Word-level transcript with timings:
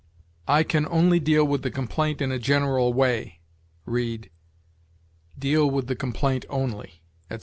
"I 0.47 0.63
can 0.63 0.87
only 0.87 1.19
deal 1.19 1.45
with 1.45 1.61
the 1.61 1.69
complaint 1.69 2.23
in 2.23 2.31
a 2.31 2.39
general 2.39 2.91
way"; 2.91 3.39
read, 3.85 4.31
"deal 5.37 5.69
with 5.69 5.85
the 5.85 5.95
complaint 5.95 6.43
only," 6.49 7.03
etc. 7.29 7.39